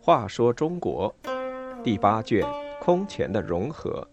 [0.00, 1.14] 话说中国
[1.84, 2.42] 第八卷
[2.80, 4.08] 空前的融合。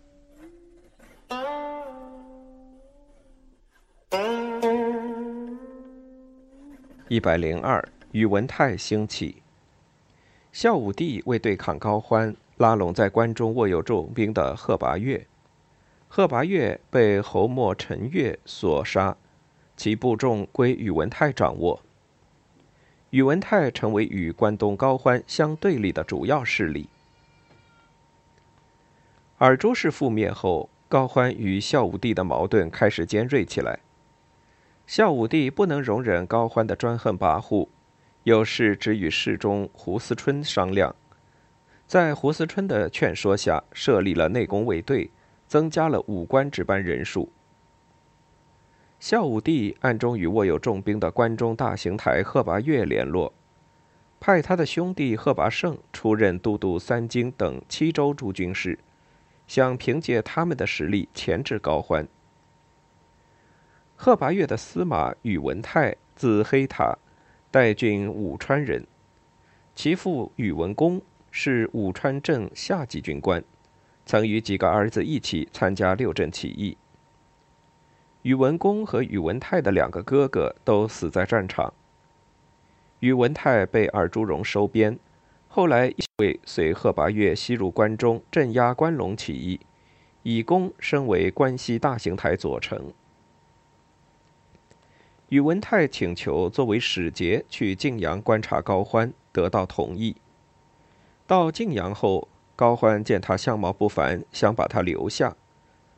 [7.07, 9.41] 一百零二，宇文泰兴起。
[10.51, 15.25] 孝武帝为对抗高欢，拉拢在关中握有重兵的贺拔岳。
[16.07, 19.17] 贺拔岳被侯莫陈岳所杀，
[19.75, 21.81] 其部众归宇文泰掌握。
[23.09, 26.89] 宇文泰成为与关东高欢相对立的主要势力。
[29.37, 33.79] 尔朱氏覆灭后，高欢与孝武帝的矛盾开始尖锐起来。
[34.87, 37.67] 孝武帝不能容忍高欢的专横跋扈，
[38.23, 40.95] 有事只与侍中胡思春商量，
[41.87, 45.09] 在胡思春的劝说下，设立了内宫卫队，
[45.47, 47.31] 增加了武官值班人数。
[48.99, 53.33] 孝武帝暗中与握有重兵的关中大行台贺拔岳联络，
[54.19, 58.79] 派他的兄弟贺拔胜出任都督三京等七州诸军事，
[59.45, 62.07] 想凭借他们的实力钳制高欢。
[63.95, 66.97] 贺拔岳的司马宇文泰，字黑塔，
[67.51, 68.87] 代郡武川人，
[69.75, 73.43] 其父宇文公是武川镇下级军官，
[74.05, 76.77] 曾与几个儿子一起参加六镇起义。
[78.21, 81.73] 宇文公和宇文泰的两个哥哥都死在战场。
[82.99, 84.97] 宇文泰被尔朱荣收编，
[85.47, 89.59] 后来为随贺拔岳西入关中镇压关陇起义，
[90.23, 92.93] 以功升为关西大行台左丞。
[95.29, 100.15] 宇文泰请求作为使节去晋阳观察高欢，得到同意。
[101.27, 105.35] 到晋阳后，高欢见他相貌不凡，想把他留下。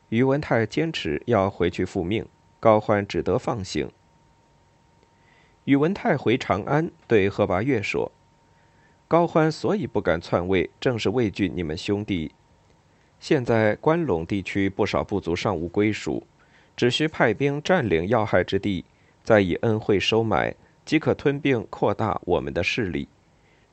[0.08, 2.26] 宇文泰坚持要回去复命，
[2.58, 3.90] 高欢只得放行。
[5.64, 8.10] 宇文泰回长安，对贺拔岳说
[9.06, 12.32] ：“高欢所以不敢篡位，正是畏惧你们兄弟。
[13.20, 16.26] 现在关陇地区不少部族尚无归属，
[16.74, 18.84] 只需派兵占领要害之地，
[19.22, 20.54] 再以恩惠收买，
[20.84, 23.08] 即可吞并扩大我们的势力，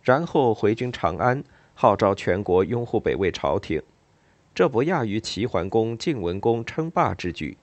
[0.01, 1.43] 然后回军长安，
[1.75, 3.79] 号召全国拥护北魏朝廷。”
[4.55, 7.57] 这不亚于齐桓公、晋文公称霸之举。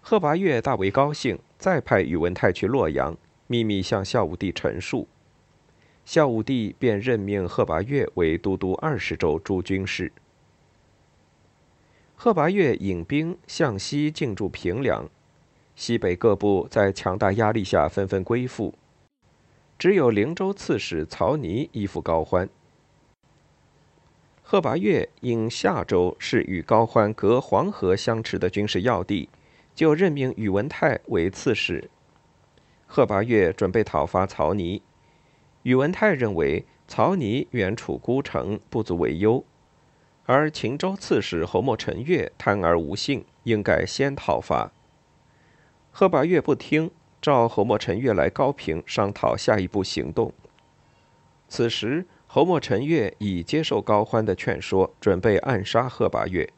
[0.00, 3.14] 贺拔岳大为高兴，再派宇文泰去洛阳，
[3.46, 5.06] 秘密向孝武帝陈述。
[6.06, 10.10] 孝武帝便任命贺拔岳为都督二十州诸军事。
[12.14, 15.10] 贺拔岳引兵向西进驻平凉，
[15.74, 18.72] 西北各部在强大压力下纷纷归附，
[19.78, 22.48] 只有灵州刺史曹尼依附高欢。
[24.42, 29.28] 贺拔岳因夏州是与高欢隔黄河相持的军事要地，
[29.74, 31.90] 就任命宇文泰为刺史。
[32.86, 34.80] 贺拔岳准备讨伐曹尼，
[35.64, 39.44] 宇文泰认为曹尼远处孤城，不足为忧，
[40.24, 44.70] 而秦州刺史侯莫陈岳贪而无信，应该先讨伐。
[45.90, 46.92] 贺拔岳不听，
[47.26, 50.32] 召侯莫陈越来高平商讨下一步行动。
[51.48, 52.06] 此时。
[52.28, 56.52] 侯莫陈岳已接受高欢的劝说，准备暗杀贺拔岳。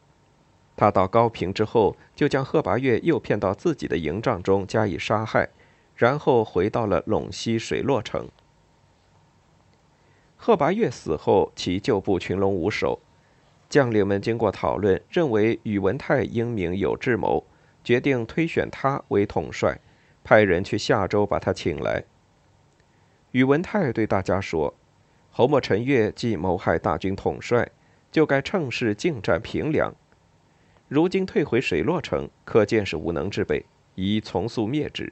[0.76, 5.50] 他到高平之后，就将贺拔岳诱骗到自己的营帐中加以杀害，
[5.94, 8.28] 然后回到了陇西水洛城。
[10.36, 12.98] 贺拔岳死后，其旧部群龙无首，
[13.68, 17.46] 将领们经过讨论，认为宇文泰英明有智谋，
[17.84, 19.78] 决定推选他为统帅，
[20.28, 22.04] 派人去夏州把他请来。
[23.30, 24.74] 宇文泰对大家说。
[25.30, 27.70] 侯莫陈岳既谋害大军统帅，
[28.12, 29.94] 就该趁势进占平凉。
[30.86, 35.10] 如今退回水洛城，可见是无能之辈，宜从速灭之。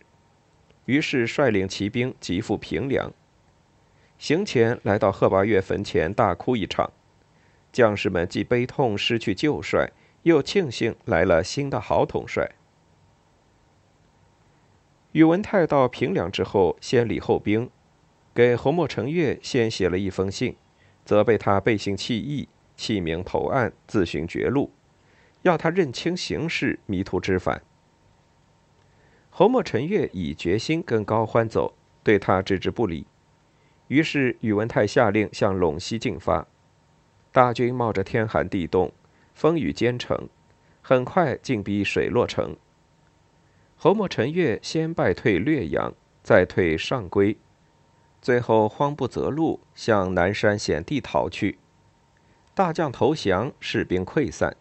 [0.85, 3.11] 于是率领骑兵急赴平凉。
[4.19, 6.93] 行前来到贺拔岳坟前，大哭一场。
[7.73, 9.91] 将士们既悲痛失去旧帅，
[10.25, 12.51] 又庆幸来了新的好统帅。
[15.17, 17.71] 宇文泰到平凉之后，先礼后兵。
[18.35, 20.57] 给侯莫成岳先写了一封信，
[21.07, 24.71] 责备他背信弃义、弃明投暗、自寻绝路，
[25.41, 27.63] 要他认清形势，迷途知返。
[29.31, 33.07] 侯莫成岳已决心跟高欢走，对他置之不理。
[33.89, 36.47] 于是宇文泰下令向陇西进发，
[37.33, 38.93] 大军冒着天寒地冻、
[39.33, 40.29] 风雨兼程，
[40.83, 42.55] 很快进逼水洛城。
[43.79, 45.93] 侯莫成岳先败退略阳，
[46.23, 47.37] 再退上邽。
[48.23, 51.59] 最后慌不择路，向南山险地逃去。
[52.55, 54.57] 大将投降，士兵溃散，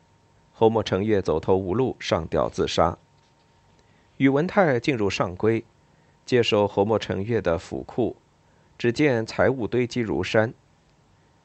[0.51, 2.97] 侯莫成岳走投无路，上吊自杀。
[4.17, 5.63] 宇文泰进入上邽，
[6.25, 8.17] 接受侯莫成月的府库，
[8.77, 10.53] 只见财物堆积如山。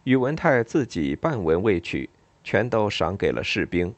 [0.05, 2.11] 宇文泰自己半文未取，
[2.43, 3.95] 全都赏给了士兵。